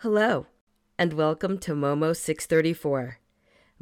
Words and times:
Hello, 0.00 0.44
and 0.98 1.14
welcome 1.14 1.56
to 1.56 1.72
Momo 1.72 2.14
634 2.14 3.16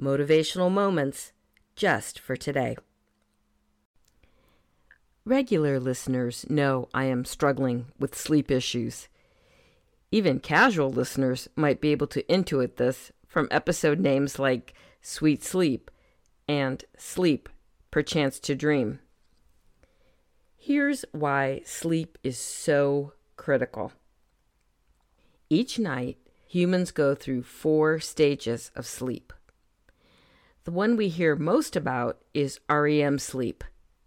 Motivational 0.01 0.71
Moments 0.71 1.33
just 1.75 2.21
for 2.21 2.37
today. 2.37 2.77
Regular 5.25 5.81
listeners 5.81 6.47
know 6.49 6.89
I 6.95 7.07
am 7.07 7.25
struggling 7.25 7.87
with 7.99 8.15
sleep 8.15 8.49
issues. 8.53 9.09
Even 10.13 10.39
casual 10.39 10.89
listeners 10.89 11.49
might 11.57 11.81
be 11.81 11.91
able 11.91 12.07
to 12.07 12.23
intuit 12.23 12.77
this 12.77 13.11
from 13.27 13.49
episode 13.51 13.99
names 13.99 14.39
like 14.39 14.73
Sweet 15.03 15.43
Sleep 15.43 15.91
and 16.47 16.85
Sleep, 16.97 17.49
Perchance 17.91 18.39
to 18.39 18.55
Dream. 18.55 19.01
Here's 20.55 21.05
why 21.11 21.63
sleep 21.65 22.19
is 22.23 22.39
so 22.39 23.15
critical. 23.37 23.91
Each 25.51 25.79
night, 25.79 26.19
humans 26.47 26.91
go 26.91 27.15
through 27.15 27.43
four 27.43 28.01
stages 28.01 28.71
of 28.75 28.87
sleep. 28.87 29.33
The 30.65 30.71
one 30.71 30.97
we 30.97 31.09
hear 31.09 31.37
most 31.37 31.77
about 31.77 32.23
is 32.33 32.61
REM 32.71 33.19
sleep, 33.19 33.63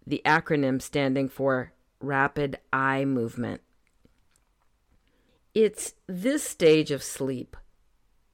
the 0.05 0.21
acronym 0.25 0.81
standing 0.81 1.29
for 1.29 1.73
Rapid 1.99 2.57
Eye 2.73 3.05
Movement. 3.05 3.61
It's 5.53 5.93
this 6.07 6.43
stage 6.43 6.91
of 6.91 7.03
sleep 7.03 7.55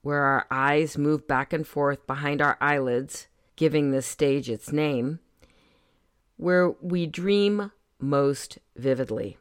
where 0.02 0.22
our 0.24 0.46
eyes 0.52 0.98
move 0.98 1.28
back 1.28 1.54
and 1.54 1.66
forth 1.66 2.06
behind 2.06 2.42
our 2.42 2.58
eyelids, 2.60 3.28
giving 3.56 3.92
this 3.92 4.06
stage 4.06 4.50
its 4.50 4.72
name, 4.72 5.20
where 6.38 6.72
we 6.82 7.08
dream 7.08 7.72
most 8.00 8.60
vividly. 8.76 9.38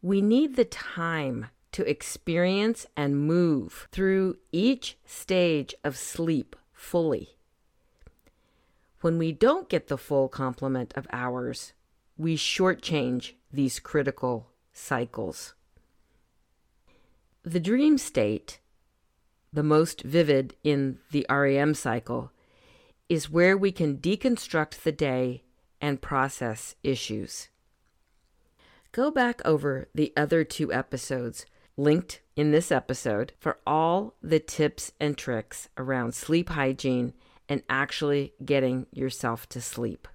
We 0.00 0.22
need 0.22 0.56
the 0.56 0.64
time 0.64 1.46
to 1.74 1.90
experience 1.90 2.86
and 2.96 3.26
move 3.26 3.88
through 3.90 4.36
each 4.52 4.96
stage 5.04 5.74
of 5.82 5.96
sleep 5.96 6.54
fully. 6.72 7.30
When 9.00 9.18
we 9.18 9.32
don't 9.32 9.68
get 9.68 9.88
the 9.88 9.98
full 9.98 10.28
complement 10.28 10.94
of 10.96 11.08
hours, 11.12 11.72
we 12.16 12.36
shortchange 12.36 13.32
these 13.52 13.80
critical 13.80 14.46
cycles. 14.72 15.54
The 17.42 17.58
dream 17.58 17.98
state, 17.98 18.60
the 19.52 19.64
most 19.64 20.02
vivid 20.02 20.54
in 20.62 20.98
the 21.10 21.26
REM 21.28 21.74
cycle, 21.74 22.30
is 23.08 23.28
where 23.28 23.56
we 23.56 23.72
can 23.72 23.98
deconstruct 23.98 24.84
the 24.84 24.92
day 24.92 25.42
and 25.80 26.00
process 26.00 26.76
issues. 26.84 27.48
Go 28.92 29.10
back 29.10 29.42
over 29.44 29.88
the 29.92 30.12
other 30.16 30.44
two 30.44 30.72
episodes 30.72 31.44
linked 31.76 32.20
in 32.36 32.50
this 32.50 32.70
episode 32.70 33.32
for 33.38 33.58
all 33.66 34.14
the 34.22 34.40
tips 34.40 34.92
and 35.00 35.16
tricks 35.16 35.68
around 35.76 36.14
sleep 36.14 36.50
hygiene 36.50 37.12
and 37.48 37.62
actually 37.68 38.32
getting 38.44 38.86
yourself 38.92 39.48
to 39.48 39.60
sleep. 39.60 40.08